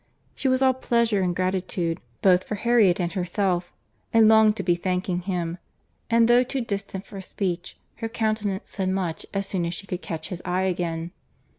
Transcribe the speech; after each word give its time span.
She 0.33 0.47
was 0.47 0.63
all 0.63 0.73
pleasure 0.73 1.21
and 1.21 1.35
gratitude, 1.35 1.99
both 2.23 2.43
for 2.43 2.55
Harriet 2.55 2.99
and 2.99 3.11
herself, 3.13 3.71
and 4.11 4.27
longed 4.27 4.55
to 4.55 4.63
be 4.63 4.73
thanking 4.73 5.19
him; 5.21 5.59
and 6.09 6.27
though 6.27 6.41
too 6.43 6.61
distant 6.61 7.05
for 7.05 7.21
speech, 7.21 7.77
her 7.97 8.09
countenance 8.09 8.71
said 8.71 8.89
much, 8.89 9.27
as 9.31 9.45
soon 9.45 9.63
as 9.63 9.75
she 9.75 9.85
could 9.85 10.01
catch 10.01 10.29
his 10.29 10.41
eye 10.43 10.63
again. 10.63 11.11